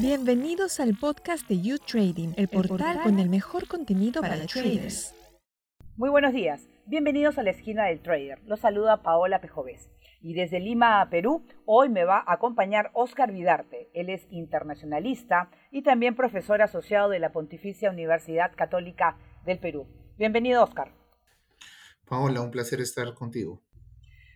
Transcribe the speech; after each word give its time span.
Bienvenidos 0.00 0.80
al 0.80 0.96
podcast 0.96 1.48
de 1.48 1.60
You 1.60 1.78
Trading, 1.78 2.34
el 2.36 2.48
portal 2.48 3.02
con 3.02 3.18
el 3.18 3.28
mejor 3.28 3.66
contenido 3.66 4.20
para, 4.20 4.36
los 4.36 4.46
traders. 4.46 5.14
Muy 5.96 6.10
buenos 6.10 6.32
días. 6.32 6.68
Bienvenidos 6.86 7.38
a 7.38 7.42
la 7.42 7.50
esquina 7.50 7.86
del 7.86 8.00
trader. 8.00 8.40
Los 8.46 8.60
saluda 8.60 9.02
Paola 9.02 9.40
Pejovés. 9.40 9.90
Y 10.20 10.34
desde 10.34 10.60
Lima, 10.60 11.06
Perú, 11.10 11.46
hoy 11.66 11.88
me 11.88 12.04
va 12.04 12.24
a 12.26 12.34
acompañar 12.34 12.90
Oscar 12.94 13.32
Vidarte. 13.32 13.90
Él 13.94 14.10
es 14.10 14.26
internacionalista 14.30 15.50
y 15.70 15.82
también 15.82 16.16
profesor 16.16 16.62
asociado 16.62 17.08
de 17.10 17.18
la 17.18 17.32
Pontificia 17.32 17.90
Universidad 17.90 18.52
Católica 18.56 19.18
del 19.44 19.58
Perú. 19.58 19.86
Bienvenido, 20.16 20.62
Oscar. 20.62 20.92
Paola, 22.06 22.40
un 22.40 22.50
placer 22.50 22.80
estar 22.80 23.12
contigo. 23.14 23.62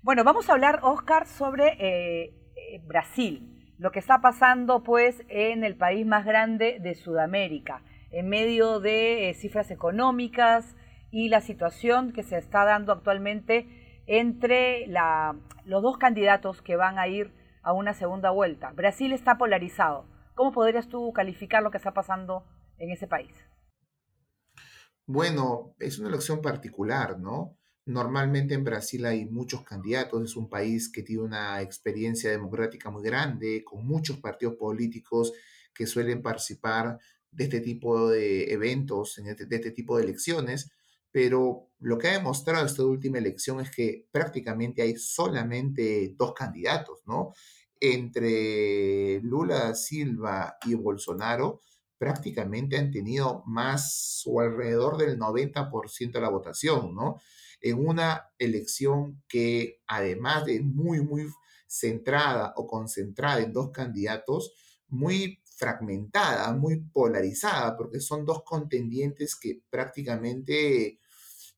Bueno, 0.03 0.25
vamos 0.25 0.49
a 0.49 0.53
hablar, 0.53 0.81
Oscar, 0.83 1.27
sobre 1.27 1.69
eh, 1.79 2.35
eh, 2.57 2.83
Brasil, 2.87 3.58
lo 3.79 3.93
que 3.93 4.01
está 4.01 4.21
pasando 4.21 4.83
pues 4.83 5.23
en 5.29 5.65
el 5.65 5.77
país 5.77 6.05
más 6.05 6.25
grande 6.25 6.79
de 6.81 6.95
Sudamérica, 6.95 7.83
en 8.11 8.29
medio 8.29 8.81
de 8.81 9.31
eh, 9.31 9.35
cifras 9.35 9.71
económicas 9.71 10.77
y 11.11 11.29
la 11.29 11.41
situación 11.41 12.13
que 12.13 12.25
se 12.25 12.37
está 12.37 12.65
dando 12.65 12.93
actualmente 12.93 14.03
entre 14.07 14.87
los 15.65 15.83
dos 15.83 15.99
candidatos 15.99 16.61
que 16.61 16.77
van 16.77 16.99
a 16.99 17.07
ir 17.07 17.33
a 17.63 17.73
una 17.73 17.95
segunda 17.95 18.31
vuelta. 18.31 18.73
Brasil 18.73 19.13
está 19.13 19.39
polarizado. 19.39 20.07
¿Cómo 20.35 20.53
podrías 20.53 20.89
tú 20.89 21.13
calificar 21.13 21.63
lo 21.63 21.71
que 21.71 21.79
está 21.79 21.93
pasando 21.93 22.45
en 22.79 22.91
ese 22.91 23.07
país? 23.07 23.35
Bueno, 25.07 25.75
es 25.79 25.99
una 25.99 26.09
elección 26.09 26.41
particular, 26.43 27.19
¿no? 27.19 27.57
Normalmente 27.89 28.55
en 28.55 28.65
Brasil 28.65 29.05
hay 29.05 29.27
muchos 29.27 29.63
candidatos, 29.65 30.23
es 30.23 30.37
un 30.37 30.49
país 30.49 30.91
que 30.91 31.03
tiene 31.03 31.23
una 31.23 31.61
experiencia 31.63 32.31
democrática 32.31 32.91
muy 32.91 33.03
grande, 33.03 33.65
con 33.65 33.87
muchos 33.87 34.19
partidos 34.19 34.55
políticos 34.57 35.33
que 35.75 35.87
suelen 35.87 36.23
participar 36.23 36.99
de 37.31 37.45
este 37.45 37.61
tipo 37.61 38.11
de 38.11 38.53
eventos, 38.53 39.19
este, 39.19 39.47
de 39.47 39.57
este 39.57 39.71
tipo 39.71 39.97
de 39.97 40.05
elecciones 40.05 40.71
pero 41.11 41.71
lo 41.81 41.99
que 41.99 42.09
ha 42.09 42.13
demostrado 42.13 42.67
esta 42.67 42.85
última 42.85 43.19
elección 43.19 43.61
es 43.61 43.71
que 43.71 44.07
prácticamente 44.11 44.83
hay 44.83 44.97
solamente 44.97 46.15
dos 46.17 46.35
candidatos, 46.35 47.01
¿no? 47.07 47.33
Entre 47.81 49.21
Lula 49.23 49.75
Silva 49.75 50.59
y 50.67 50.75
Bolsonaro, 50.75 51.61
prácticamente 51.97 52.77
han 52.77 52.91
tenido 52.91 53.43
más 53.47 54.23
o 54.27 54.41
alrededor 54.41 54.97
del 54.99 55.19
90% 55.19 56.13
de 56.13 56.21
la 56.21 56.29
votación, 56.29 56.95
¿no? 56.95 57.21
En 57.61 57.87
una 57.87 58.31
elección 58.39 59.23
que 59.29 59.81
además 59.87 60.45
de 60.45 60.61
muy, 60.61 61.01
muy 61.01 61.27
centrada 61.67 62.53
o 62.57 62.67
concentrada 62.67 63.41
en 63.41 63.53
dos 63.53 63.71
candidatos, 63.71 64.53
muy 64.89 65.43
fragmentada, 65.57 66.53
muy 66.53 66.81
polarizada, 66.81 67.77
porque 67.77 68.01
son 68.01 68.25
dos 68.25 68.43
contendientes 68.45 69.37
que 69.37 69.61
prácticamente 69.71 71.01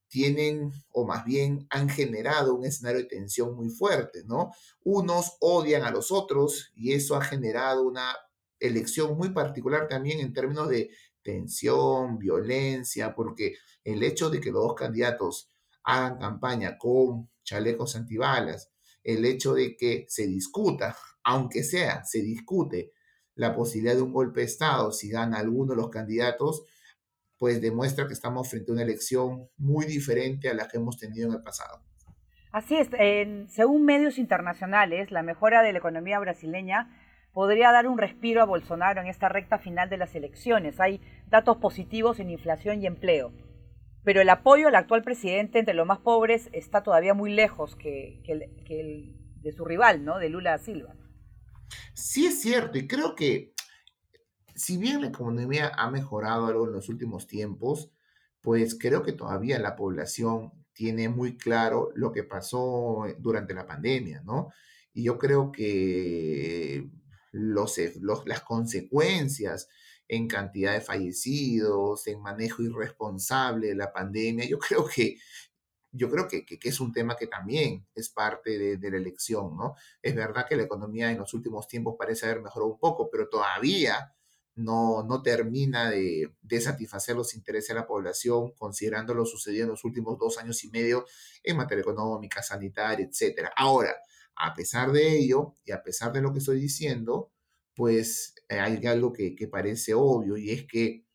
tienen, 0.09 0.73
o 0.91 1.06
más 1.06 1.25
bien 1.25 1.67
han 1.71 1.89
generado 1.89 2.55
un 2.55 2.65
escenario 2.65 3.03
de 3.03 3.06
tensión 3.06 3.55
muy 3.55 3.69
fuerte, 3.69 4.25
¿no? 4.25 4.53
Unos 4.83 5.37
odian 5.41 5.84
a 5.84 5.91
los 5.93 6.11
otros 6.11 6.73
y 6.75 6.93
eso 6.93 7.15
ha 7.15 7.23
generado 7.23 7.87
una 7.87 8.17
elección 8.59 9.17
muy 9.17 9.31
particular 9.31 9.87
también 9.87 10.19
en 10.21 10.33
términos 10.33 10.69
de 10.69 10.91
tensión, 11.23 12.19
violencia, 12.19 13.15
porque 13.15 13.55
el 13.84 14.03
hecho 14.03 14.31
de 14.31 14.41
que 14.41 14.51
los 14.51 14.62
dos 14.62 14.75
candidatos 14.75 15.51
hagan 15.84 16.19
campaña 16.19 16.78
con 16.78 17.31
chalecos 17.42 17.97
antibalas, 17.97 18.70
el 19.03 19.25
hecho 19.25 19.55
de 19.55 19.77
que 19.77 20.06
se 20.09 20.27
discuta, 20.27 20.97
aunque 21.25 21.64
sea, 21.64 22.05
se 22.05 22.20
discute 22.22 22.92
la 23.34 23.55
posibilidad 23.55 23.95
de 23.95 24.03
un 24.03 24.12
golpe 24.12 24.41
de 24.41 24.47
Estado 24.47 24.92
si 24.92 25.11
gana 25.11 25.39
alguno 25.39 25.72
de 25.72 25.77
los 25.77 25.91
candidatos, 25.91 26.64
pues 27.39 27.62
demuestra 27.62 28.06
que 28.06 28.12
estamos 28.12 28.50
frente 28.50 28.70
a 28.70 28.75
una 28.75 28.83
elección 28.83 29.48
muy 29.56 29.87
diferente 29.87 30.50
a 30.50 30.55
la 30.55 30.69
que 30.69 30.77
hemos 30.77 30.99
tenido 30.99 31.28
en 31.28 31.34
el 31.37 31.43
pasado. 31.43 31.82
Así 32.53 32.76
es, 32.76 32.88
según 33.49 33.84
medios 33.84 34.19
internacionales, 34.19 35.10
la 35.10 35.22
mejora 35.22 35.62
de 35.62 35.72
la 35.72 35.78
economía 35.78 36.19
brasileña 36.19 36.91
podría 37.32 37.71
dar 37.71 37.87
un 37.87 37.97
respiro 37.97 38.43
a 38.43 38.44
Bolsonaro 38.44 39.00
en 39.00 39.06
esta 39.06 39.28
recta 39.28 39.59
final 39.59 39.88
de 39.88 39.97
las 39.97 40.15
elecciones. 40.15 40.81
Hay 40.81 41.00
datos 41.28 41.59
positivos 41.59 42.19
en 42.19 42.28
inflación 42.28 42.82
y 42.82 42.87
empleo, 42.87 43.32
pero 44.05 44.21
el 44.21 44.28
apoyo 44.28 44.69
al 44.69 44.75
actual 44.75 45.03
presidente 45.03 45.59
entre 45.59 45.75
los 45.75 45.87
más 45.87 45.99
pobres 45.99 46.49
está 46.53 46.83
todavía 46.83 47.15
muy 47.15 47.33
lejos 47.33 47.77
que, 47.77 48.22
el, 48.27 49.16
de 49.43 49.53
su 49.53 49.65
rival, 49.65 50.05
¿no? 50.05 50.19
de 50.19 50.28
Lula 50.28 50.59
Silva. 50.59 50.94
Sí 51.94 52.27
es 52.27 52.41
cierto, 52.41 52.78
y 52.78 52.87
creo 52.87 53.15
que 53.15 53.53
si 54.55 54.77
bien 54.77 55.00
la 55.00 55.09
economía 55.09 55.72
ha 55.77 55.91
mejorado 55.91 56.47
algo 56.47 56.66
en 56.66 56.72
los 56.72 56.88
últimos 56.88 57.27
tiempos, 57.27 57.91
pues 58.41 58.78
creo 58.78 59.03
que 59.03 59.12
todavía 59.12 59.59
la 59.59 59.77
población 59.77 60.53
tiene 60.72 61.09
muy 61.09 61.37
claro 61.37 61.91
lo 61.94 62.12
que 62.12 62.25
pasó 62.25 63.05
durante 63.19 63.55
la 63.55 63.67
pandemia, 63.67 64.22
¿no? 64.25 64.49
Y 64.93 65.05
yo 65.05 65.19
creo 65.19 65.53
que 65.53 66.88
los, 67.32 67.78
las 68.25 68.41
consecuencias 68.41 69.69
en 70.10 70.26
cantidad 70.26 70.72
de 70.72 70.81
fallecidos, 70.81 72.06
en 72.06 72.21
manejo 72.21 72.62
irresponsable 72.62 73.69
de 73.69 73.75
la 73.76 73.93
pandemia, 73.93 74.44
yo 74.47 74.59
creo 74.59 74.87
que 74.87 75.16
yo 75.93 76.09
creo 76.09 76.28
que, 76.28 76.44
es 76.62 76.81
un 76.81 76.93
tema 76.93 77.16
que 77.16 77.26
también 77.26 77.84
es 77.97 78.10
parte 78.10 78.59
de, 78.59 78.76
de, 78.76 78.91
la 78.93 78.97
elección, 78.97 79.56
¿no? 79.56 79.75
Es 80.00 80.15
verdad 80.15 80.47
que 80.49 80.54
la 80.54 80.62
economía 80.62 81.10
en 81.10 81.19
los 81.19 81.34
últimos 81.34 81.66
tiempos 81.66 81.97
parece 81.99 82.26
haber 82.26 82.43
mejorado 82.43 82.72
un 82.72 82.78
poco, 82.78 83.10
pero 83.10 83.28
todavía 83.28 84.15
no, 84.54 85.03
no 85.03 85.22
termina 85.22 85.91
de, 85.91 86.32
satisfacer 86.60 87.16
los 87.16 87.34
intereses 87.34 87.69
de 87.69 87.75
la 87.75 87.87
población, 87.87 88.53
considerando 88.53 89.15
lo 89.15 89.25
sucedido 89.26 89.65
en 89.65 89.70
los 89.70 89.84
últimos 89.84 90.19
dos 90.19 90.38
años 90.38 90.62
y 90.65 90.70
medio 90.70 91.06
en 91.43 91.56
materia 91.56 91.82
económica, 91.82 92.43
sanitaria, 92.43 93.06
etc. 93.06 93.49
Ahora, 93.56 93.94
a 94.37 94.54
pesar 94.54 94.93
de 94.93 95.19
ello, 95.19 95.56
y 95.65 95.72
a 95.72 95.82
pesar 95.82 96.12
de 96.12 96.22
lo 96.22 96.32
que 96.32 96.38
estoy 96.38 96.60
diciendo, 96.60 97.32
pues 97.81 98.35
eh, 98.51 98.61
hay 98.61 98.87
algo 98.87 99.11
que, 99.11 99.49
parece 99.51 99.95
obvio, 99.95 100.37
y 100.37 100.51
es 100.51 100.67
que 100.67 101.07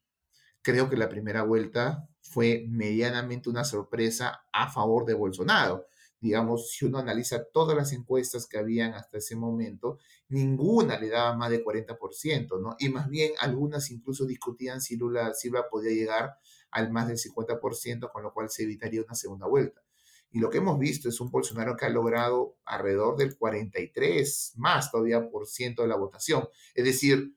creo 0.64 0.90
que 0.90 0.98
la 0.98 1.09
primera 1.09 1.44
vuelta 1.44 2.09
fue 2.22 2.66
medianamente 2.68 3.52
una 3.52 3.64
sorpresa 3.64 4.48
a 4.52 4.72
favor 4.72 5.06
de 5.06 5.14
Bolsonaro 5.14 5.86
digamos, 6.20 6.72
si 6.72 6.86
uno 6.86 6.98
analiza 6.98 7.44
todas 7.53 7.78
las 7.78 7.94
encuestas 7.94 8.48
que 8.48 8.58
habían 8.58 8.96
hasta 8.96 9.20
ese 9.20 9.36
momento, 9.36 10.00
ninguna 10.30 11.00
le 11.00 11.09
daba 11.09 11.38
más 11.38 11.52
de 11.52 11.64
40%, 11.64 12.59
¿no? 12.59 12.76
Y 12.80 12.90
más 12.90 13.09
bien 13.09 13.34
algunas 13.38 13.92
incluso 13.92 14.26
discutían 14.26 14.82
si 14.82 14.97
Lula 14.97 15.36
Silva 15.36 15.70
podía 15.70 15.92
llegar 15.92 16.40
al 16.72 16.90
más 16.92 17.09
del 17.09 17.20
50%, 17.20 18.12
con 18.12 18.24
lo 18.24 18.34
cual 18.34 18.50
se 18.50 18.64
evitaría 18.64 19.03
una 19.03 19.14
segunda 19.14 19.46
vuelta. 19.46 19.84
Y 20.31 20.40
lo 20.40 20.50
que 20.50 20.58
hemos 20.58 20.78
visto 20.78 21.08
es 21.08 21.19
un 21.22 21.31
Bolsonaro 21.31 21.75
que 21.78 21.86
ha 21.86 21.90
logrado 21.90 22.58
alrededor 22.66 23.16
del 23.16 23.38
43 23.38 24.53
más 24.58 24.91
todavía 24.91 25.30
por 25.30 25.47
ciento 25.47 25.81
de 25.81 25.88
la 25.88 25.96
votación. 25.96 26.47
Es 26.74 26.84
decir, 26.84 27.34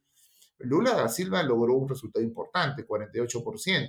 Lula 0.59 0.95
da 0.95 1.09
Silva 1.09 1.43
logró 1.43 1.75
un 1.75 1.89
resultado 1.89 2.25
importante, 2.25 2.87
48%, 2.87 3.89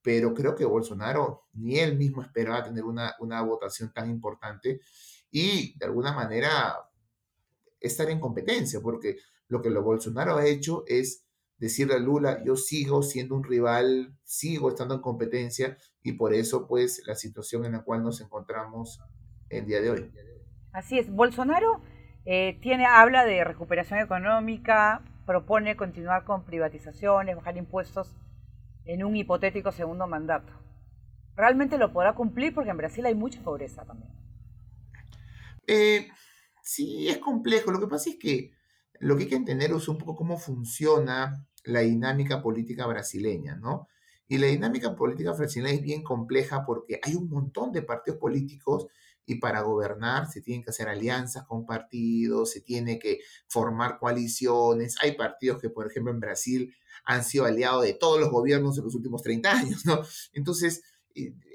pero 0.00 0.32
creo 0.32 0.54
que 0.54 0.64
Bolsonaro 0.64 1.48
ni 1.52 1.78
él 1.78 1.96
mismo 1.96 2.22
esperaba 2.22 2.62
tener 2.62 2.84
una, 2.84 3.14
una 3.20 3.42
votación 3.42 3.92
tan 3.92 4.08
importante 4.08 4.80
y 5.30 5.76
de 5.78 5.84
alguna 5.84 6.12
manera 6.12 6.76
estar 7.78 8.08
en 8.08 8.20
competencia, 8.20 8.80
porque 8.80 9.18
lo 9.48 9.60
que 9.60 9.70
lo 9.70 9.82
Bolsonaro 9.82 10.36
ha 10.36 10.46
hecho 10.46 10.84
es 10.86 11.25
decirle 11.58 11.94
a 11.94 11.98
Lula, 11.98 12.42
yo 12.44 12.56
sigo 12.56 13.02
siendo 13.02 13.34
un 13.34 13.44
rival, 13.44 14.14
sigo 14.22 14.68
estando 14.68 14.94
en 14.94 15.00
competencia 15.00 15.76
y 16.02 16.12
por 16.12 16.34
eso 16.34 16.66
pues 16.66 17.02
la 17.06 17.14
situación 17.14 17.64
en 17.64 17.72
la 17.72 17.82
cual 17.82 18.02
nos 18.02 18.20
encontramos 18.20 19.00
el 19.48 19.66
día 19.66 19.80
de 19.80 19.90
hoy. 19.90 20.12
Así 20.72 20.98
es, 20.98 21.10
Bolsonaro 21.10 21.80
eh, 22.24 22.58
tiene, 22.60 22.86
habla 22.86 23.24
de 23.24 23.44
recuperación 23.44 24.00
económica, 24.00 25.02
propone 25.24 25.76
continuar 25.76 26.24
con 26.24 26.44
privatizaciones, 26.44 27.36
bajar 27.36 27.56
impuestos 27.56 28.16
en 28.84 29.04
un 29.04 29.16
hipotético 29.16 29.72
segundo 29.72 30.06
mandato. 30.06 30.52
¿Realmente 31.36 31.78
lo 31.78 31.92
podrá 31.92 32.14
cumplir? 32.14 32.54
Porque 32.54 32.70
en 32.70 32.76
Brasil 32.78 33.04
hay 33.06 33.14
mucha 33.14 33.42
pobreza 33.42 33.84
también. 33.84 34.10
Eh, 35.66 36.08
sí, 36.62 37.08
es 37.08 37.18
complejo. 37.18 37.70
Lo 37.70 37.80
que 37.80 37.88
pasa 37.88 38.10
es 38.10 38.16
que 38.16 38.52
lo 39.00 39.16
que 39.16 39.24
hay 39.24 39.28
que 39.28 39.36
entender 39.36 39.70
es 39.72 39.88
un 39.88 39.98
poco 39.98 40.16
cómo 40.16 40.38
funciona 40.38 41.46
la 41.64 41.80
dinámica 41.80 42.42
política 42.42 42.86
brasileña, 42.86 43.56
¿no? 43.56 43.88
Y 44.28 44.38
la 44.38 44.48
dinámica 44.48 44.94
política 44.96 45.32
brasileña 45.32 45.74
es 45.74 45.82
bien 45.82 46.02
compleja 46.02 46.64
porque 46.64 47.00
hay 47.02 47.14
un 47.14 47.28
montón 47.28 47.72
de 47.72 47.82
partidos 47.82 48.18
políticos 48.18 48.86
y 49.24 49.36
para 49.36 49.60
gobernar 49.60 50.30
se 50.30 50.40
tienen 50.40 50.62
que 50.62 50.70
hacer 50.70 50.88
alianzas 50.88 51.44
con 51.46 51.66
partidos, 51.66 52.52
se 52.52 52.60
tiene 52.60 52.98
que 52.98 53.20
formar 53.48 53.98
coaliciones. 53.98 54.96
Hay 55.02 55.12
partidos 55.16 55.60
que, 55.60 55.68
por 55.68 55.86
ejemplo, 55.86 56.12
en 56.12 56.20
Brasil 56.20 56.74
han 57.04 57.24
sido 57.24 57.44
aliados 57.44 57.84
de 57.84 57.94
todos 57.94 58.20
los 58.20 58.30
gobiernos 58.30 58.78
en 58.78 58.84
los 58.84 58.94
últimos 58.94 59.22
30 59.22 59.52
años, 59.52 59.84
¿no? 59.84 60.00
Entonces, 60.32 60.82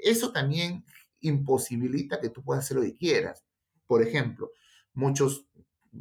eso 0.04 0.32
también 0.32 0.86
imposibilita 1.22 2.20
que 2.20 2.30
tú 2.30 2.44
puedas 2.44 2.66
hacer 2.66 2.78
lo 2.78 2.84
que 2.84 2.98
quieras. 2.98 3.44
Por 3.86 4.02
ejemplo, 4.02 4.52
muchos 4.94 5.46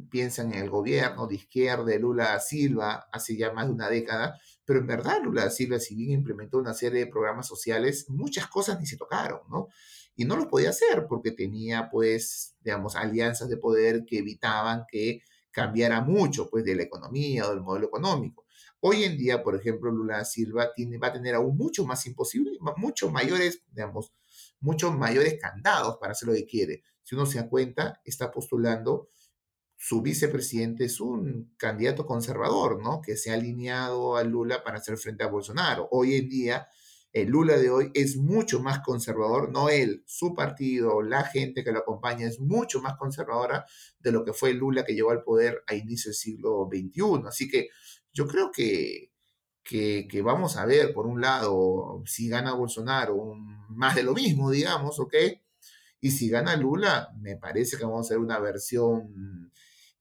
piensan 0.09 0.53
en 0.53 0.63
el 0.63 0.69
gobierno 0.69 1.27
de 1.27 1.35
izquierda 1.35 1.83
de 1.83 1.99
Lula 1.99 2.39
Silva 2.39 3.07
hace 3.11 3.35
ya 3.35 3.51
más 3.51 3.67
de 3.67 3.73
una 3.73 3.89
década, 3.89 4.39
pero 4.65 4.79
en 4.79 4.87
verdad 4.87 5.21
Lula 5.23 5.49
Silva, 5.49 5.79
si 5.79 5.95
bien 5.95 6.11
implementó 6.11 6.57
una 6.57 6.73
serie 6.73 6.99
de 6.99 7.11
programas 7.11 7.47
sociales, 7.47 8.09
muchas 8.09 8.47
cosas 8.47 8.79
ni 8.79 8.85
se 8.85 8.97
tocaron, 8.97 9.41
¿no? 9.49 9.67
Y 10.15 10.25
no 10.25 10.35
lo 10.35 10.47
podía 10.49 10.69
hacer 10.69 11.07
porque 11.07 11.31
tenía, 11.31 11.89
pues, 11.89 12.55
digamos, 12.61 12.95
alianzas 12.95 13.49
de 13.49 13.57
poder 13.57 14.05
que 14.05 14.19
evitaban 14.19 14.85
que 14.89 15.21
cambiara 15.51 16.01
mucho, 16.01 16.49
pues, 16.49 16.63
de 16.63 16.75
la 16.75 16.83
economía 16.83 17.47
o 17.47 17.49
del 17.49 17.61
modelo 17.61 17.87
económico. 17.87 18.45
Hoy 18.79 19.03
en 19.03 19.17
día, 19.17 19.43
por 19.43 19.55
ejemplo, 19.55 19.91
Lula 19.91 20.25
Silva 20.25 20.73
tiene, 20.73 20.97
va 20.97 21.07
a 21.07 21.13
tener 21.13 21.35
aún 21.35 21.55
mucho 21.57 21.85
más 21.85 22.05
imposible, 22.07 22.57
mucho 22.77 23.11
mayores, 23.11 23.63
digamos, 23.71 24.13
muchos 24.59 24.95
mayores 24.97 25.39
candados 25.39 25.97
para 25.99 26.13
hacer 26.13 26.29
lo 26.29 26.33
que 26.33 26.45
quiere. 26.45 26.83
Si 27.03 27.15
uno 27.15 27.25
se 27.25 27.39
da 27.39 27.49
cuenta, 27.49 28.01
está 28.05 28.31
postulando, 28.31 29.07
su 29.83 30.03
vicepresidente 30.03 30.85
es 30.85 31.01
un 31.01 31.55
candidato 31.57 32.05
conservador, 32.05 32.79
¿no? 32.83 33.01
Que 33.01 33.17
se 33.17 33.31
ha 33.31 33.33
alineado 33.33 34.15
a 34.15 34.23
Lula 34.23 34.63
para 34.63 34.77
hacer 34.77 34.95
frente 34.95 35.23
a 35.23 35.27
Bolsonaro. 35.27 35.87
Hoy 35.89 36.13
en 36.13 36.29
día, 36.29 36.67
el 37.11 37.29
Lula 37.29 37.57
de 37.57 37.71
hoy 37.71 37.89
es 37.95 38.15
mucho 38.15 38.61
más 38.61 38.81
conservador, 38.81 39.51
no 39.51 39.69
él, 39.69 40.03
su 40.05 40.35
partido, 40.35 41.01
la 41.01 41.23
gente 41.23 41.63
que 41.63 41.71
lo 41.71 41.79
acompaña 41.79 42.27
es 42.27 42.39
mucho 42.39 42.79
más 42.79 42.95
conservadora 42.95 43.65
de 43.99 44.11
lo 44.11 44.23
que 44.23 44.33
fue 44.33 44.51
el 44.51 44.57
Lula 44.57 44.85
que 44.85 44.93
llegó 44.93 45.09
al 45.09 45.23
poder 45.23 45.63
a 45.65 45.73
inicio 45.73 46.09
del 46.09 46.15
siglo 46.15 46.69
XXI. 46.71 47.27
Así 47.27 47.49
que 47.49 47.69
yo 48.13 48.27
creo 48.27 48.51
que, 48.51 49.09
que, 49.63 50.21
vamos 50.23 50.57
a 50.57 50.65
ver, 50.67 50.93
por 50.93 51.07
un 51.07 51.21
lado, 51.21 52.03
si 52.05 52.29
gana 52.29 52.53
Bolsonaro, 52.53 53.33
más 53.69 53.95
de 53.95 54.03
lo 54.03 54.13
mismo, 54.13 54.51
digamos, 54.51 54.99
¿ok? 54.99 55.15
Y 56.01 56.11
si 56.11 56.29
gana 56.29 56.55
Lula, 56.55 57.09
me 57.19 57.35
parece 57.35 57.77
que 57.77 57.83
vamos 57.83 58.11
a 58.11 58.13
ver 58.13 58.23
una 58.23 58.37
versión 58.37 59.51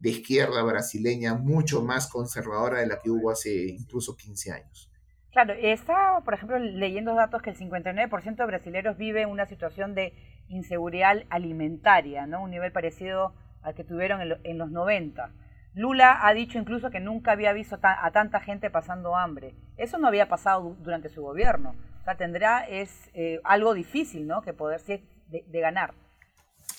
de 0.01 0.11
izquierda 0.11 0.63
brasileña 0.63 1.35
mucho 1.35 1.83
más 1.83 2.09
conservadora 2.09 2.81
de 2.81 2.87
la 2.87 2.99
que 3.01 3.11
hubo 3.11 3.31
hace 3.31 3.67
incluso 3.69 4.17
15 4.17 4.53
años. 4.53 4.91
Claro, 5.31 5.53
está, 5.53 6.21
por 6.25 6.35
ejemplo, 6.35 6.59
leyendo 6.59 7.15
datos 7.15 7.41
que 7.43 7.51
el 7.51 7.57
59% 7.57 8.37
de 8.37 8.47
brasileños 8.47 8.97
vive 8.97 9.27
una 9.27 9.47
situación 9.47 9.95
de 9.95 10.13
inseguridad 10.49 11.23
alimentaria, 11.29 12.27
¿no? 12.27 12.43
Un 12.43 12.51
nivel 12.51 12.73
parecido 12.73 13.35
al 13.63 13.75
que 13.75 13.85
tuvieron 13.85 14.21
en, 14.43 14.59
los 14.59 14.71
90. 14.71 15.31
Lula 15.75 16.27
ha 16.27 16.35
dicho 16.35 16.59
incluso 16.59 16.91
que 16.91 16.99
nunca 16.99 17.33
había 17.33 17.53
visto 17.53 17.79
a 17.81 18.11
tanta 18.11 18.41
gente 18.41 18.71
pasando 18.71 19.15
hambre. 19.15 19.55
Eso 19.77 19.99
no 19.99 20.09
había 20.09 20.29
pasado 20.29 20.77
durante 20.81 21.09
su 21.09 21.23
gobierno. 21.23 21.77
O 22.01 22.05
sea, 22.05 22.17
tendrá 22.17 22.67
es 22.67 22.91
eh, 23.15 23.41
algo 23.45 23.75
difícil, 23.75 24.27
¿no? 24.27 24.43
Que 24.43 24.53
poder 24.53 24.83
de, 24.83 25.05
de 25.47 25.61
ganar. 25.61 25.95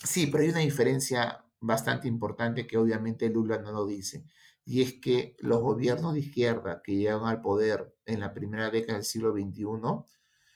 Sí, 0.04 0.28
pero 0.28 0.44
hay 0.44 0.50
una 0.50 0.60
diferencia 0.60 1.42
bastante 1.62 2.08
importante 2.08 2.68
que 2.68 2.78
obviamente 2.78 3.30
Lula 3.30 3.60
no 3.60 3.72
lo 3.72 3.86
dice 3.86 4.26
y 4.66 4.82
es 4.82 5.00
que 5.00 5.36
los 5.40 5.62
gobiernos 5.62 6.14
de 6.14 6.20
izquierda 6.20 6.82
que 6.84 6.96
llegan 6.96 7.26
al 7.26 7.42
poder 7.42 7.96
en 8.06 8.20
la 8.20 8.34
primera 8.34 8.70
década 8.70 8.98
del 8.98 9.06
siglo 9.06 9.32
XXI 9.34 9.66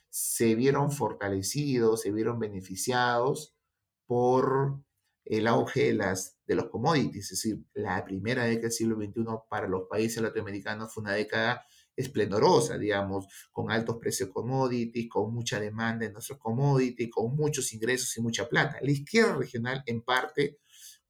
se 0.09 0.55
vieron 0.55 0.91
fortalecidos, 0.91 2.01
se 2.01 2.11
vieron 2.11 2.39
beneficiados 2.39 3.55
por 4.05 4.81
el 5.25 5.47
auge 5.47 5.85
de, 5.85 5.93
las, 5.93 6.39
de 6.45 6.55
los 6.55 6.69
commodities, 6.69 7.31
es 7.31 7.41
decir, 7.41 7.65
la 7.73 8.05
primera 8.05 8.43
década 8.43 8.63
del 8.63 8.71
siglo 8.71 8.95
XXI 8.95 9.23
para 9.49 9.67
los 9.67 9.87
países 9.89 10.21
latinoamericanos 10.21 10.93
fue 10.93 11.01
una 11.01 11.13
década 11.13 11.65
esplendorosa, 11.95 12.77
digamos, 12.77 13.27
con 13.51 13.71
altos 13.71 13.97
precios 13.97 14.29
commodities, 14.29 15.09
con 15.09 15.33
mucha 15.33 15.59
demanda 15.59 16.05
en 16.05 16.13
nuestros 16.13 16.37
commodities, 16.37 17.09
con 17.09 17.35
muchos 17.35 17.73
ingresos 17.73 18.15
y 18.17 18.21
mucha 18.21 18.47
plata. 18.47 18.77
La 18.81 18.91
izquierda 18.91 19.35
regional, 19.35 19.81
en 19.85 20.01
parte, 20.01 20.59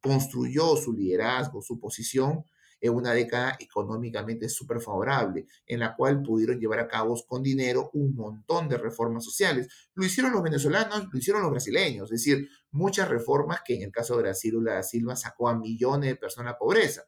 construyó 0.05 0.75
su 0.75 0.93
liderazgo, 0.93 1.63
su 1.63 1.79
posición 1.79 2.45
en 2.79 2.93
una 2.93 3.13
década 3.13 3.57
económicamente 3.59 4.47
súper 4.49 4.79
favorable, 4.79 5.47
en 5.65 5.79
la 5.79 5.95
cual 5.95 6.21
pudieron 6.21 6.59
llevar 6.59 6.79
a 6.79 6.87
cabo 6.87 7.19
con 7.27 7.41
dinero 7.41 7.89
un 7.93 8.13
montón 8.13 8.69
de 8.69 8.77
reformas 8.77 9.25
sociales. 9.25 9.67
Lo 9.95 10.05
hicieron 10.05 10.31
los 10.31 10.43
venezolanos, 10.43 11.07
lo 11.11 11.17
hicieron 11.17 11.41
los 11.41 11.49
brasileños, 11.49 12.11
es 12.11 12.23
decir, 12.23 12.47
muchas 12.69 13.09
reformas 13.09 13.61
que 13.65 13.75
en 13.75 13.81
el 13.81 13.91
caso 13.91 14.15
de 14.15 14.23
Brasil, 14.23 14.63
da 14.63 14.83
Silva 14.83 15.15
sacó 15.15 15.49
a 15.49 15.57
millones 15.57 16.11
de 16.11 16.15
personas 16.17 16.53
a 16.53 16.57
pobreza. 16.57 17.05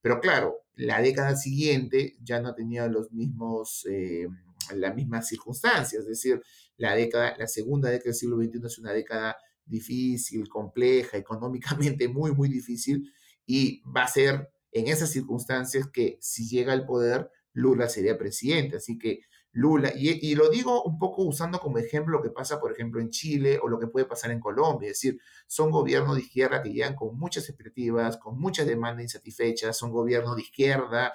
Pero 0.00 0.20
claro, 0.20 0.54
la 0.76 1.02
década 1.02 1.36
siguiente 1.36 2.16
ya 2.22 2.40
no 2.40 2.54
tenía 2.54 2.86
los 2.86 3.12
mismos, 3.12 3.86
eh, 3.90 4.28
las 4.74 4.94
mismas 4.94 5.26
circunstancias, 5.26 6.02
es 6.02 6.08
decir, 6.08 6.40
la 6.78 6.94
década, 6.94 7.34
la 7.36 7.48
segunda 7.48 7.90
década 7.90 8.10
del 8.10 8.14
siglo 8.14 8.36
XXI 8.36 8.60
es 8.64 8.78
una 8.78 8.92
década 8.92 9.36
difícil, 9.68 10.48
compleja, 10.48 11.16
económicamente 11.16 12.08
muy, 12.08 12.32
muy 12.32 12.48
difícil, 12.48 13.12
y 13.46 13.82
va 13.84 14.02
a 14.02 14.08
ser 14.08 14.50
en 14.72 14.88
esas 14.88 15.10
circunstancias 15.10 15.88
que 15.92 16.18
si 16.20 16.48
llega 16.48 16.72
al 16.72 16.86
poder, 16.86 17.30
Lula 17.52 17.88
sería 17.88 18.18
presidente. 18.18 18.76
Así 18.76 18.98
que 18.98 19.20
Lula, 19.52 19.92
y, 19.96 20.34
lo 20.34 20.50
digo 20.50 20.84
un 20.84 20.98
poco 20.98 21.22
usando 21.22 21.58
como 21.58 21.78
ejemplo 21.78 22.18
lo 22.18 22.22
que 22.22 22.30
pasa, 22.30 22.60
por 22.60 22.70
ejemplo, 22.70 23.00
en 23.00 23.10
Chile 23.10 23.58
o 23.60 23.68
lo 23.68 23.78
que 23.78 23.86
puede 23.86 24.06
pasar 24.06 24.30
en 24.30 24.40
Colombia, 24.40 24.90
es 24.90 25.00
decir, 25.00 25.20
son 25.46 25.70
gobiernos 25.70 26.16
de 26.16 26.22
izquierda 26.22 26.62
que 26.62 26.70
llegan 26.70 26.94
con 26.94 27.18
muchas 27.18 27.48
expectativas, 27.48 28.18
con 28.18 28.38
muchas 28.38 28.66
demandas 28.66 29.02
insatisfechas, 29.02 29.76
son 29.76 29.90
gobiernos 29.90 30.36
de 30.36 30.42
izquierda, 30.42 31.12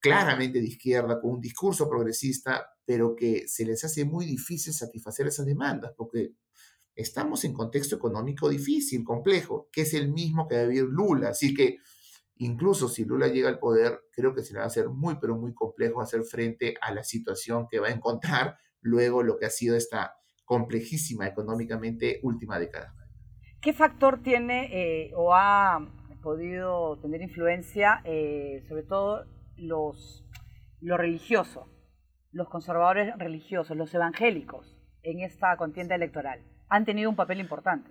claramente 0.00 0.60
de 0.60 0.66
izquierda, 0.66 1.20
con 1.20 1.32
un 1.32 1.40
discurso 1.40 1.88
progresista, 1.88 2.66
pero 2.84 3.14
que 3.14 3.46
se 3.46 3.64
les 3.64 3.84
hace 3.84 4.04
muy 4.04 4.24
difícil 4.24 4.72
satisfacer 4.72 5.26
esas 5.26 5.46
demandas, 5.46 5.92
porque 5.96 6.32
estamos 6.98 7.44
en 7.44 7.52
contexto 7.52 7.96
económico 7.96 8.48
difícil, 8.48 9.04
complejo, 9.04 9.68
que 9.72 9.82
es 9.82 9.94
el 9.94 10.12
mismo 10.12 10.46
que 10.46 10.56
debe 10.56 10.74
vivir 10.74 10.88
Lula. 10.90 11.30
Así 11.30 11.54
que 11.54 11.78
Incluso 12.38 12.88
si 12.88 13.04
Lula 13.04 13.26
llega 13.26 13.48
al 13.48 13.58
poder, 13.58 14.00
creo 14.12 14.32
que 14.32 14.42
se 14.42 14.52
le 14.52 14.60
va 14.60 14.64
a 14.64 14.68
hacer 14.68 14.88
muy, 14.88 15.16
pero 15.20 15.36
muy 15.36 15.52
complejo 15.54 16.00
hacer 16.00 16.22
frente 16.22 16.74
a 16.80 16.94
la 16.94 17.02
situación 17.02 17.66
que 17.68 17.80
va 17.80 17.88
a 17.88 17.92
encontrar 17.92 18.56
luego 18.80 19.24
lo 19.24 19.38
que 19.38 19.46
ha 19.46 19.50
sido 19.50 19.76
esta 19.76 20.14
complejísima 20.44 21.26
económicamente 21.26 22.20
última 22.22 22.60
década. 22.60 22.94
¿Qué 23.60 23.72
factor 23.72 24.22
tiene 24.22 24.68
eh, 24.72 25.10
o 25.16 25.34
ha 25.34 25.80
podido 26.22 26.96
tener 27.00 27.22
influencia, 27.22 28.02
eh, 28.04 28.64
sobre 28.68 28.84
todo 28.84 29.24
los, 29.56 30.24
lo 30.80 30.96
religioso, 30.96 31.66
los 32.30 32.48
conservadores 32.48 33.12
religiosos, 33.18 33.76
los 33.76 33.92
evangélicos 33.92 34.78
en 35.02 35.20
esta 35.20 35.56
contienda 35.56 35.96
electoral? 35.96 36.40
Han 36.68 36.84
tenido 36.84 37.10
un 37.10 37.16
papel 37.16 37.40
importante. 37.40 37.90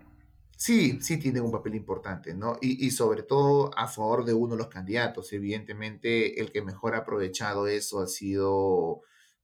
Sí, 0.57 0.99
sí 1.01 1.17
tiene 1.19 1.39
un 1.39 1.51
papel 1.51 1.75
importante, 1.75 2.33
¿no? 2.33 2.57
Y, 2.61 2.89
sobre 2.89 3.21
todo 3.21 3.71
a 3.77 3.87
favor 3.87 4.25
de 4.25 4.33
uno 4.33 4.55
de 4.55 4.57
los 4.57 4.69
candidatos. 4.69 5.31
Evidentemente, 5.31 6.41
el 6.41 6.51
que 6.51 6.63
mejor 6.63 6.95
ha 6.95 6.99
aprovechado 6.99 7.67
eso 7.67 8.01
ha 8.01 8.07
sido, 8.07 9.01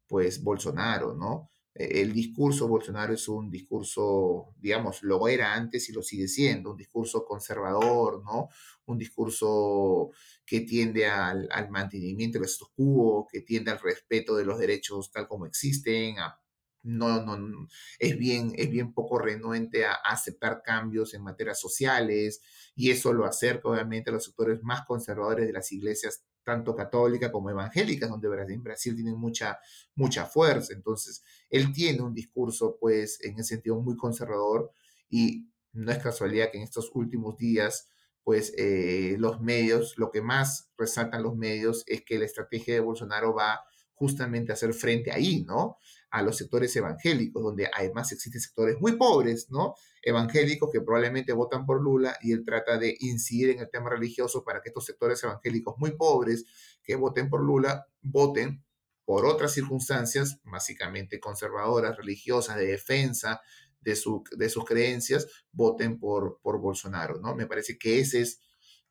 pues, 0.07 0.43
Bolsonaro, 0.43 1.13
¿no? 1.13 1.51
E, 1.75 2.01
el 2.01 2.13
discurso 2.13 2.67
Bolsonaro 2.67 3.13
es 3.13 3.27
un 3.27 3.51
discurso, 3.51 4.55
digamos, 4.59 5.03
lo 5.03 5.27
era 5.27 5.53
antes 5.53 5.87
y 5.89 5.93
lo 5.93 6.01
sigue 6.01 6.27
siendo, 6.27 6.71
un 6.71 6.77
discurso 6.77 7.23
conservador, 7.25 8.23
¿no? 8.23 8.49
Un 8.85 8.97
discurso 8.97 10.11
que 10.45 10.61
tiende 10.61 11.07
al, 11.07 11.47
al 11.51 11.69
mantenimiento 11.69 12.39
del 12.39 12.47
status 12.47 12.71
quo, 12.75 13.27
que 13.31 13.41
tiende 13.41 13.71
al 13.71 13.79
respeto 13.79 14.35
de 14.35 14.45
los 14.45 14.57
derechos 14.59 15.11
tal 15.11 15.27
como 15.27 15.45
existen, 15.45 16.17
a 16.19 16.42
no, 16.83 17.25
no, 17.25 17.67
es 17.97 18.17
bien, 18.17 18.53
es 18.57 18.69
bien 18.69 18.93
poco 18.93 19.17
renuente 19.17 19.85
a, 19.85 19.93
aceptar 19.93 20.61
cambios 20.61 21.13
en 21.13 21.23
materias 21.23 21.59
sociales 21.59 22.41
y 22.75 22.91
eso 22.91 23.13
lo 23.13 23.25
acerca 23.25 23.69
obviamente 23.69 24.09
a 24.09 24.13
los 24.13 24.25
sectores 24.25 24.61
más 24.63 24.85
conservadores 24.85 25.47
de 25.47 25.53
las 25.53 25.71
iglesias, 25.71 26.25
tanto 26.43 26.75
católicas 26.75 27.31
como 27.31 27.49
evangélicas, 27.49 28.09
donde 28.09 28.27
en 28.53 28.63
Brasil 28.63 28.95
tienen 28.95 29.17
mucha, 29.17 29.59
mucha 29.95 30.25
fuerza. 30.25 30.73
Entonces, 30.73 31.23
él 31.49 31.71
tiene 31.71 32.01
un 32.01 32.13
discurso, 32.13 32.77
pues, 32.79 33.23
en 33.23 33.39
ese 33.39 33.55
sentido 33.55 33.79
muy 33.79 33.95
conservador 33.95 34.71
y 35.09 35.47
no 35.71 35.91
es 35.91 35.99
casualidad 35.99 36.51
que 36.51 36.57
en 36.57 36.63
estos 36.63 36.91
últimos 36.93 37.37
días, 37.37 37.87
pues, 38.23 38.53
eh, 38.57 39.15
los 39.19 39.39
medios, 39.39 39.97
lo 39.97 40.11
que 40.11 40.21
más 40.21 40.71
resaltan 40.77 41.23
los 41.23 41.35
medios 41.37 41.83
es 41.87 42.03
que 42.03 42.19
la 42.19 42.25
estrategia 42.25 42.73
de 42.73 42.81
Bolsonaro 42.81 43.33
va 43.33 43.61
justamente 43.93 44.51
a 44.51 44.55
hacer 44.55 44.73
frente 44.73 45.11
ahí, 45.11 45.43
¿no? 45.45 45.77
A 46.13 46.21
los 46.21 46.37
sectores 46.37 46.75
evangélicos, 46.75 47.41
donde 47.41 47.67
además 47.73 48.11
existen 48.11 48.39
sectores 48.39 48.79
muy 48.79 48.97
pobres, 48.97 49.49
¿no? 49.49 49.73
Evangélicos 50.03 50.69
que 50.71 50.79
probablemente 50.79 51.33
votan 51.33 51.65
por 51.65 51.81
Lula 51.81 52.15
y 52.21 52.33
él 52.33 52.45
trata 52.45 52.77
de 52.77 52.95
incidir 52.99 53.49
en 53.49 53.61
el 53.61 53.69
tema 53.71 53.89
religioso 53.89 54.43
para 54.43 54.61
que 54.61 54.69
estos 54.69 54.85
sectores 54.85 55.23
evangélicos 55.23 55.73
muy 55.79 55.97
pobres 55.97 56.45
que 56.83 56.95
voten 56.95 57.31
por 57.31 57.41
Lula 57.41 57.87
voten 58.03 58.63
por 59.05 59.25
otras 59.25 59.53
circunstancias, 59.53 60.39
básicamente 60.43 61.19
conservadoras, 61.19 61.97
religiosas, 61.97 62.57
de 62.57 62.67
defensa 62.67 63.41
de, 63.81 63.95
su, 63.95 64.23
de 64.37 64.49
sus 64.49 64.65
creencias, 64.65 65.27
voten 65.51 65.97
por, 65.97 66.39
por 66.43 66.59
Bolsonaro, 66.59 67.19
¿no? 67.21 67.33
Me 67.33 67.47
parece 67.47 67.79
que 67.79 67.99
esa 67.99 68.19
es 68.19 68.39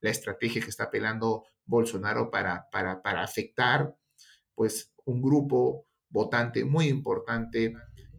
la 0.00 0.10
estrategia 0.10 0.60
que 0.60 0.70
está 0.70 0.84
apelando 0.84 1.44
Bolsonaro 1.66 2.32
para, 2.32 2.68
para, 2.72 3.00
para 3.00 3.22
afectar, 3.22 3.94
pues, 4.56 4.92
un 5.04 5.22
grupo 5.22 5.86
votante 6.12 6.64
muy 6.64 6.88
importante 6.88 7.75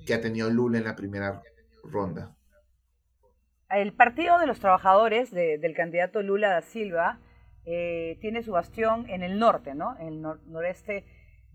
que 0.05 0.13
ha 0.13 0.21
tenido 0.21 0.49
Lula 0.49 0.79
en 0.79 0.83
la 0.83 0.95
primera 0.95 1.41
ronda. 1.83 2.35
El 3.69 3.93
Partido 3.93 4.37
de 4.39 4.47
los 4.47 4.59
Trabajadores 4.59 5.31
del 5.31 5.73
candidato 5.73 6.21
Lula 6.21 6.49
da 6.49 6.61
Silva 6.61 7.19
eh, 7.65 8.17
tiene 8.21 8.43
su 8.43 8.51
bastión 8.51 9.09
en 9.09 9.23
el 9.23 9.39
norte, 9.39 9.73
¿no? 9.73 9.97
En 9.99 10.07
el 10.07 10.21
noreste 10.21 11.05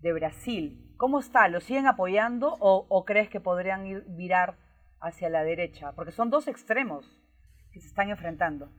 de 0.01 0.13
Brasil. 0.13 0.93
¿Cómo 0.97 1.19
está? 1.19 1.47
¿Lo 1.47 1.61
siguen 1.61 1.87
apoyando 1.87 2.57
o, 2.59 3.05
crees 3.05 3.29
que 3.29 3.39
podrían 3.39 3.85
ir 3.85 4.03
virar 4.09 4.57
hacia 4.99 5.29
la 5.29 5.43
derecha? 5.43 5.93
Porque 5.93 6.11
son 6.11 6.29
dos 6.29 6.47
extremos 6.47 7.05
que 7.71 7.79
se 7.79 7.87
están 7.87 8.09
enfrentando. 8.09 8.69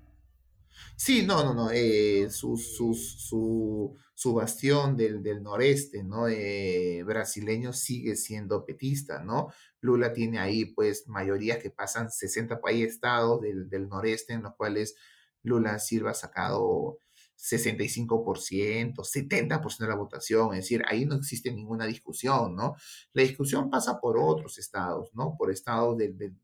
Sí, 0.96 1.24
no, 1.26 1.44
no, 1.44 1.54
no. 1.54 1.70
Eh, 1.70 2.28
su, 2.30 2.56
su, 2.56 2.94
su, 2.94 3.96
su, 4.14 4.34
bastión 4.34 4.96
del, 4.96 5.22
del 5.22 5.42
noreste, 5.42 6.02
¿no? 6.04 6.28
Eh, 6.28 7.02
brasileño 7.04 7.72
sigue 7.72 8.16
siendo 8.16 8.64
petista, 8.64 9.22
¿no? 9.22 9.48
Lula 9.80 10.12
tiene 10.12 10.38
ahí, 10.38 10.66
pues, 10.66 11.08
mayorías 11.08 11.58
que 11.58 11.70
pasan 11.70 12.10
60 12.10 12.60
países 12.60 12.94
estados 12.94 13.40
del, 13.40 13.68
del 13.68 13.88
noreste, 13.88 14.34
en 14.34 14.42
los 14.42 14.54
cuales 14.56 14.94
Lula 15.42 15.78
Silva 15.78 16.10
ha 16.10 16.14
sacado 16.14 16.98
65%, 17.40 19.02
70% 19.02 19.78
de 19.78 19.88
la 19.88 19.96
votación, 19.96 20.52
es 20.52 20.60
decir, 20.60 20.82
ahí 20.86 21.06
no 21.06 21.16
existe 21.16 21.50
ninguna 21.52 21.86
discusión, 21.86 22.54
¿no? 22.54 22.76
La 23.14 23.22
discusión 23.22 23.70
pasa 23.70 23.98
por 23.98 24.18
otros 24.18 24.58
estados, 24.58 25.10
¿no? 25.14 25.36
Por 25.38 25.50
estados 25.50 25.96
del, 25.96 26.36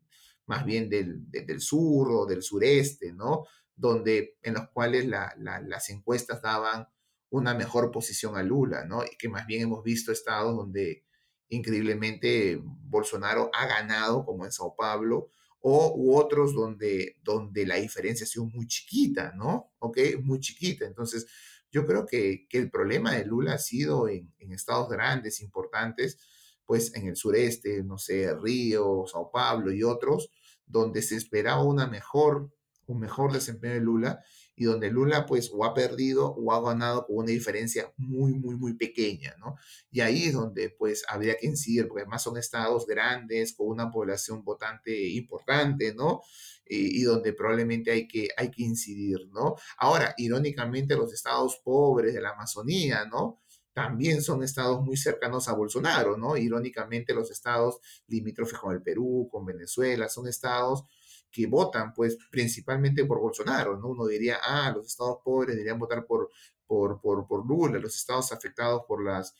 más 0.47 0.65
bien 0.65 0.89
del, 0.89 1.31
del, 1.31 1.61
sur 1.61 2.11
o 2.11 2.27
del 2.27 2.43
sureste, 2.43 3.13
¿no? 3.13 3.45
Donde, 3.77 4.39
en 4.43 4.55
los 4.55 4.69
cuales 4.71 5.07
las 5.07 5.91
encuestas 5.91 6.43
daban 6.43 6.89
una 7.31 7.55
mejor 7.55 7.91
posición 7.91 8.37
a 8.37 8.43
Lula, 8.43 8.85
¿no? 8.85 9.05
Y 9.05 9.17
que 9.19 9.29
más 9.29 9.47
bien 9.47 9.63
hemos 9.63 9.85
visto 9.85 10.13
estados 10.13 10.57
donde 10.57 11.05
increíblemente 11.49 12.61
Bolsonaro 12.63 13.51
ha 13.53 13.67
ganado, 13.67 14.25
como 14.25 14.45
en 14.45 14.53
Sao 14.53 14.75
Paulo, 14.75 15.31
o 15.61 15.95
u 15.97 16.17
otros 16.17 16.55
donde, 16.55 17.17
donde 17.23 17.67
la 17.67 17.77
diferencia 17.77 18.25
ha 18.25 18.29
sido 18.29 18.47
muy 18.47 18.67
chiquita, 18.67 19.33
¿no? 19.37 19.73
¿Ok? 19.79 19.99
Muy 20.23 20.41
chiquita. 20.41 20.87
Entonces, 20.87 21.27
yo 21.71 21.87
creo 21.87 22.07
que, 22.07 22.47
que 22.49 22.59
el 22.59 22.71
problema 22.71 23.15
de 23.15 23.25
Lula 23.25 23.55
ha 23.55 23.59
sido 23.59 24.09
en, 24.09 24.33
en, 24.39 24.53
estados 24.53 24.89
grandes, 24.89 25.41
importantes, 25.41 26.19
pues 26.65 26.95
en 26.95 27.09
el 27.09 27.17
sureste, 27.17 27.83
no 27.83 27.99
sé, 27.99 28.33
Río, 28.35 29.05
Sao 29.07 29.31
Paulo 29.31 29.73
y 29.73 29.83
otros, 29.83 30.31
donde 30.67 31.03
se 31.03 31.17
esperaba 31.17 31.63
una 31.63 31.87
mejor, 31.87 32.53
un 32.87 33.01
mejor 33.01 33.33
desempeño 33.33 33.75
de 33.75 33.81
Lula 33.81 34.25
y 34.57 34.65
donde 34.65 34.91
Lula 34.91 35.27
pues 35.27 35.51
o 35.53 35.65
ha 35.65 35.75
perdido 35.75 36.35
o 36.35 36.53
ha 36.53 36.61
ganado 36.63 37.07
con 37.07 37.17
una 37.19 37.31
diferencia 37.31 37.93
muy, 37.99 38.33
muy, 38.33 38.57
muy 38.57 38.75
pequeña, 38.75 39.35
¿no? 39.39 39.57
Y 39.91 40.01
ahí 40.01 40.25
es 40.25 40.33
donde 40.33 40.71
pues 40.71 41.05
habría 41.09 41.37
que 41.37 41.47
incidir, 41.47 41.87
porque 41.89 42.03
además 42.03 42.23
son 42.23 42.39
estados 42.39 42.87
grandes, 42.87 43.55
con 43.55 43.69
una 43.69 43.91
población 43.91 44.43
votante 44.43 45.09
importante, 45.11 45.95
¿no? 45.95 46.23
Y, 46.69 47.01
y, 47.01 47.03
donde 47.03 47.33
probablemente 47.33 47.93
hay 47.93 48.09
que, 48.09 48.29
hay 48.37 48.51
que 48.51 48.63
incidir, 48.63 49.29
¿no? 49.33 49.55
Ahora, 49.79 50.15
irónicamente, 50.17 50.97
los 50.97 51.13
estados 51.13 51.61
pobres 51.63 52.15
de 52.15 52.21
la 52.21 52.31
Amazonía, 52.31 53.05
¿no? 53.05 53.41
También 53.73 54.23
son 54.23 54.43
estados 54.43 54.83
muy 54.83 54.97
cercanos 54.97 55.49
a 55.49 55.53
Bolsonaro, 55.53 56.17
¿no? 56.17 56.37
Irónicamente, 56.37 57.13
los 57.13 57.31
estados 57.31 57.79
limítrofes 58.09 58.59
con 58.59 58.75
el 58.75 58.83
Perú, 58.83 59.29
con 59.31 59.45
Venezuela, 59.45 60.09
son 60.09 60.27
estados 60.27 60.85
que 61.31 61.47
votan, 61.47 61.93
pues, 61.93 62.17
principalmente 62.31 63.05
por 63.05 63.21
Bolsonaro, 63.21 63.77
¿no? 63.79 63.89
Uno 63.89 64.07
diría, 64.07 64.39
ah, 64.43 64.73
los 64.75 64.87
estados 64.87 65.19
pobres 65.25 65.57
deberían 65.57 65.79
votar 65.79 66.07
por, 66.07 66.31
por, 66.67 67.01
por, 67.01 67.27
por 67.27 67.47
Lula, 67.47 67.79
los 67.79 67.97
estados 67.97 68.33
afectados 68.33 68.83
por 68.87 69.05
las 69.05 69.35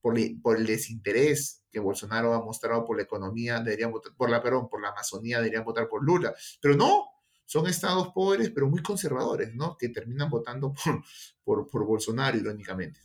por, 0.00 0.16
por, 0.42 0.56
el 0.56 0.66
desinterés 0.66 1.64
que 1.70 1.78
Bolsonaro 1.78 2.34
ha 2.34 2.44
mostrado 2.44 2.84
por 2.84 2.96
la 2.96 3.04
economía, 3.04 3.60
deberían 3.60 3.92
votar, 3.92 4.12
por 4.16 4.28
la, 4.28 4.42
perdón, 4.42 4.68
por 4.68 4.82
la 4.82 4.88
Amazonía, 4.88 5.38
deberían 5.38 5.64
votar 5.64 5.88
por 5.88 6.04
Lula. 6.04 6.34
Pero 6.60 6.74
no, 6.74 7.06
son 7.44 7.66
estados 7.66 8.08
pobres, 8.08 8.50
pero 8.50 8.68
muy 8.68 8.82
conservadores, 8.82 9.54
¿no? 9.54 9.76
Que 9.78 9.88
terminan 9.88 10.28
votando 10.28 10.74
por, 10.84 11.02
por, 11.44 11.70
por 11.70 11.86
Bolsonaro, 11.86 12.36
irónicamente. 12.36 13.00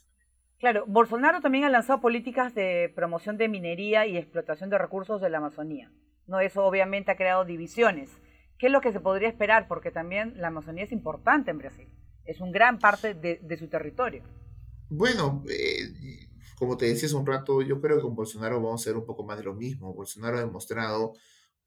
Claro, 0.58 0.84
Bolsonaro 0.88 1.40
también 1.40 1.64
ha 1.64 1.70
lanzado 1.70 2.00
políticas 2.00 2.52
de 2.52 2.92
promoción 2.94 3.36
de 3.36 3.48
minería 3.48 4.06
y 4.06 4.16
explotación 4.16 4.70
de 4.70 4.78
recursos 4.78 5.20
de 5.20 5.30
la 5.30 5.38
Amazonía. 5.38 5.92
No, 6.26 6.40
eso 6.40 6.64
obviamente 6.64 7.12
ha 7.12 7.16
creado 7.16 7.44
divisiones. 7.44 8.10
¿Qué 8.58 8.66
es 8.66 8.72
lo 8.72 8.80
que 8.80 8.92
se 8.92 9.00
podría 9.00 9.28
esperar? 9.28 9.68
Porque 9.68 9.90
también 9.90 10.34
la 10.36 10.48
Amazonía 10.48 10.84
es 10.84 10.92
importante 10.92 11.50
en 11.50 11.58
Brasil, 11.58 11.88
es 12.24 12.40
un 12.40 12.50
gran 12.50 12.78
parte 12.78 13.14
de, 13.14 13.56
su 13.56 13.68
territorio. 13.68 14.24
Bueno, 14.90 15.44
eh, 15.48 16.28
como 16.58 16.76
te 16.76 16.86
decía 16.86 17.06
hace 17.06 17.16
un 17.16 17.26
rato, 17.26 17.62
yo 17.62 17.80
creo 17.80 17.96
que 17.96 18.02
con 18.02 18.16
Bolsonaro 18.16 18.56
vamos 18.56 18.80
a 18.80 18.82
hacer 18.82 18.96
un 18.96 19.06
poco 19.06 19.24
más 19.24 19.38
de 19.38 19.44
lo 19.44 19.54
mismo. 19.54 19.94
Bolsonaro 19.94 20.38
ha 20.38 20.40
demostrado 20.40 21.14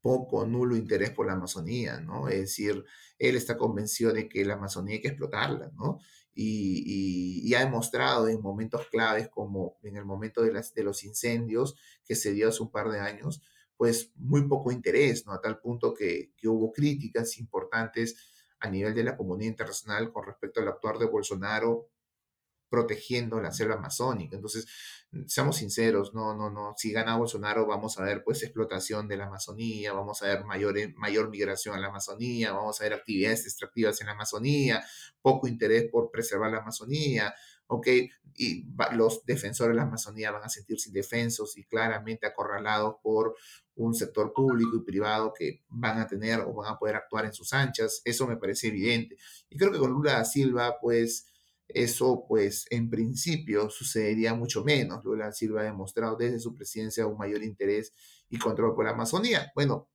poco, 0.01 0.45
nulo 0.45 0.75
interés 0.75 1.12
por 1.12 1.27
la 1.27 1.33
Amazonía, 1.33 2.01
¿no? 2.01 2.27
Es 2.27 2.39
decir, 2.39 2.83
él 3.19 3.36
está 3.36 3.57
convencido 3.57 4.12
de 4.12 4.27
que 4.27 4.43
la 4.43 4.55
Amazonía 4.55 4.95
hay 4.95 5.01
que 5.01 5.10
explotarla, 5.10 5.71
¿no? 5.75 6.00
Y, 6.33 7.53
ha 7.53 7.60
demostrado 7.60 8.29
en 8.29 8.41
momentos 8.41 8.88
claves 8.88 9.27
como 9.29 9.77
en 9.83 9.98
el 9.98 10.05
momento 10.05 10.41
de, 10.41 10.53
las, 10.53 10.74
de 10.74 10.83
los 10.83 11.03
incendios 11.03 11.75
que 12.05 12.15
se 12.15 12.31
dio 12.31 12.48
hace 12.48 12.63
un 12.63 12.71
par 12.71 12.89
de 12.89 13.00
años, 13.00 13.43
pues 13.81 14.11
muy 14.17 14.47
poco 14.47 14.71
interés, 14.71 15.25
¿no? 15.25 15.33
A 15.33 15.41
tal 15.41 15.59
punto 15.59 15.91
que, 15.91 16.33
que 16.38 16.47
hubo 16.47 16.71
críticas 16.71 17.39
importantes 17.39 18.15
a 18.59 18.69
nivel 18.69 18.93
de 18.93 19.03
la 19.03 19.17
comunidad 19.17 19.50
internacional 19.50 20.13
con 20.13 20.23
respecto 20.23 20.59
al 20.61 20.67
actuar 20.67 21.00
de 21.00 21.07
Bolsonaro 21.07 21.89
protegiendo 22.69 23.41
la 23.41 23.51
selva 23.51 23.73
amazónica. 23.73 24.35
Entonces, 24.35 24.67
seamos 25.25 25.57
sinceros, 25.57 26.13
no, 26.13 26.35
no, 26.35 26.51
no, 26.51 26.75
si 26.77 26.91
gana 26.91 27.17
Bolsonaro 27.17 27.65
vamos 27.65 27.97
a 27.97 28.03
ver 28.03 28.23
pues 28.23 28.43
explotación 28.43 29.07
de 29.07 29.17
la 29.17 29.25
Amazonía, 29.25 29.93
vamos 29.93 30.21
a 30.21 30.27
ver 30.27 30.45
mayor, 30.45 30.75
mayor 30.95 31.31
migración 31.31 31.73
a 31.73 31.79
la 31.79 31.88
Amazonía, 31.88 32.51
vamos 32.51 32.79
a 32.79 32.83
ver 32.83 32.93
actividades 32.93 33.47
extractivas 33.47 34.00
en 34.01 34.07
la 34.07 34.13
Amazonía, 34.13 34.85
poco 35.23 35.47
interés 35.47 35.89
por 35.91 36.11
preservar 36.11 36.51
la 36.51 36.59
Amazonía, 36.59 37.33
¿ok? 37.71 37.87
Y 38.35 38.65
los 38.93 39.25
defensores 39.25 39.71
de 39.71 39.77
la 39.77 39.83
Amazonía 39.83 40.31
van 40.31 40.43
a 40.43 40.49
sentirse 40.49 40.89
indefensos 40.89 41.57
y 41.57 41.63
claramente 41.63 42.27
acorralados 42.27 42.95
por 43.01 43.35
un 43.75 43.93
sector 43.93 44.33
público 44.33 44.75
y 44.75 44.83
privado 44.83 45.33
que 45.33 45.63
van 45.69 45.99
a 45.99 46.07
tener 46.07 46.41
o 46.41 46.53
van 46.53 46.73
a 46.73 46.77
poder 46.77 46.97
actuar 46.97 47.25
en 47.25 47.33
sus 47.33 47.53
anchas. 47.53 48.01
Eso 48.03 48.27
me 48.27 48.35
parece 48.35 48.67
evidente. 48.67 49.17
Y 49.49 49.57
creo 49.57 49.71
que 49.71 49.79
con 49.79 49.91
Lula 49.91 50.13
da 50.13 50.25
Silva, 50.25 50.77
pues, 50.81 51.27
eso, 51.67 52.25
pues, 52.27 52.65
en 52.69 52.89
principio 52.89 53.69
sucedería 53.69 54.33
mucho 54.33 54.63
menos. 54.65 55.05
Lula 55.05 55.25
da 55.25 55.31
Silva 55.31 55.61
ha 55.61 55.65
demostrado 55.65 56.17
desde 56.17 56.39
su 56.39 56.53
presidencia 56.53 57.07
un 57.07 57.17
mayor 57.17 57.43
interés 57.43 57.93
y 58.29 58.37
control 58.37 58.75
por 58.75 58.85
la 58.85 58.91
Amazonía. 58.91 59.51
Bueno, 59.55 59.89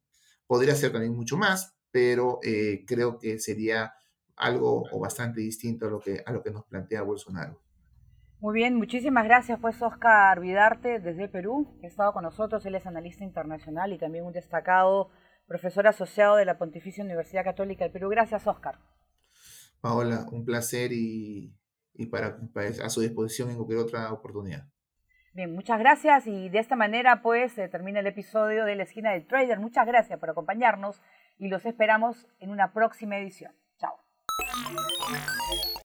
podría 0.47 0.75
ser 0.75 0.93
también 0.93 1.15
mucho 1.15 1.37
más, 1.37 1.75
pero 1.91 2.39
eh, 2.43 2.85
creo 2.87 3.19
que 3.19 3.39
sería 3.39 3.93
algo 4.37 4.85
o 4.91 4.99
bastante 4.99 5.41
distinto 5.41 5.87
a 5.87 5.91
lo 5.91 6.01
que, 6.01 6.23
a 6.25 6.33
lo 6.33 6.43
que 6.43 6.51
nos 6.51 6.65
plantea 6.65 7.03
Bolsonaro. 7.03 7.66
Muy 8.47 8.55
bien, 8.55 8.77
muchísimas 8.77 9.25
gracias, 9.25 9.59
pues 9.59 9.83
Oscar 9.83 10.39
Vidarte 10.39 11.01
desde 11.01 11.27
Perú, 11.27 11.77
que 11.81 11.87
ha 11.87 11.91
estado 11.91 12.13
con 12.13 12.23
nosotros, 12.23 12.65
él 12.65 12.77
es 12.77 12.87
analista 12.87 13.25
internacional 13.25 13.93
y 13.93 13.99
también 13.99 14.25
un 14.25 14.33
destacado 14.33 15.11
profesor 15.49 15.89
asociado 15.89 16.37
de 16.37 16.45
la 16.45 16.57
Pontificia 16.57 17.03
Universidad 17.03 17.43
Católica 17.43 17.83
del 17.83 17.93
Perú. 17.93 18.09
Gracias, 18.09 18.47
Oscar. 18.47 18.79
Paola, 19.81 20.27
un 20.31 20.45
placer 20.45 20.93
y, 20.93 21.57
para, 22.09 22.39
a 22.85 22.89
su 22.89 23.01
disposición 23.01 23.51
en 23.51 23.57
cualquier 23.57 23.81
otra 23.81 24.13
oportunidad. 24.13 24.69
Bien, 25.35 25.53
muchas 25.53 25.81
gracias 25.81 26.29
y 26.29 26.49
de 26.49 26.61
esta 26.61 26.77
manera 26.77 27.23
pues 27.23 27.51
se 27.51 27.69
termina 27.69 27.99
el 27.99 28.07
episodio 28.07 28.65
de 28.65 28.77
la 28.77 28.85
esquina 28.85 29.11
del 29.11 29.27
trader. 29.27 29.59
Muchas 29.59 29.89
gracias 29.89 30.21
por 30.21 30.31
acompañarnos 30.31 31.03
y 31.37 31.49
los 31.49 31.67
esperamos 31.67 32.29
en 32.39 32.51
una 32.51 32.73
próxima 32.73 33.19
edición. 33.19 33.57
Chao. 33.81 33.97